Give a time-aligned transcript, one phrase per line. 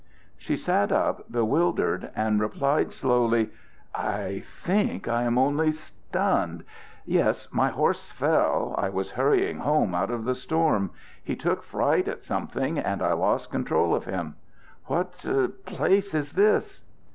[0.35, 3.51] She sat up bewildered, and replied slowly:
[3.93, 6.63] "I think I am only stunned.
[7.05, 8.73] Yes, my horse fell.
[8.79, 10.89] I was hurrying home out of the storm.
[11.23, 14.37] He took fright at something and I lost control of him.
[14.85, 15.23] What
[15.67, 16.81] place is this?"